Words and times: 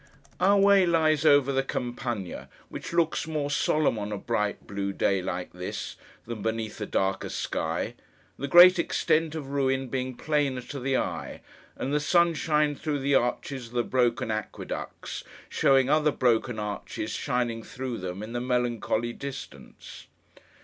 Our 0.39 0.57
way 0.57 0.87
lies 0.87 1.25
over 1.25 1.51
the 1.51 1.61
Campagna, 1.61 2.49
which 2.69 2.91
looks 2.91 3.27
more 3.27 3.51
solemn 3.51 3.99
on 3.99 4.11
a 4.11 4.17
bright 4.17 4.65
blue 4.65 4.93
day 4.93 5.21
like 5.21 5.53
this, 5.53 5.95
than 6.25 6.41
beneath 6.41 6.81
a 6.81 6.87
darker 6.87 7.29
sky; 7.29 7.93
the 8.35 8.47
great 8.47 8.79
extent 8.79 9.35
of 9.35 9.51
ruin 9.51 9.89
being 9.89 10.15
plainer 10.17 10.61
to 10.61 10.79
the 10.79 10.97
eye: 10.97 11.41
and 11.75 11.93
the 11.93 11.99
sunshine 11.99 12.73
through 12.73 12.97
the 12.97 13.13
arches 13.13 13.67
of 13.67 13.73
the 13.73 13.83
broken 13.83 14.31
aqueducts, 14.31 15.23
showing 15.49 15.87
other 15.91 16.11
broken 16.11 16.57
arches 16.57 17.11
shining 17.11 17.61
through 17.61 17.99
them 17.99 18.23
in 18.23 18.33
the 18.33 18.41
melancholy 18.41 19.13
distance. 19.13 20.07